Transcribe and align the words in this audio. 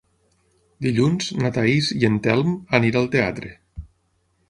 Dilluns 0.85 1.27
na 1.43 1.53
Thaís 1.59 1.91
i 1.99 2.01
en 2.11 2.19
Telm 2.29 2.59
aniré 2.79 3.03
al 3.05 3.15
teatre. 3.19 3.57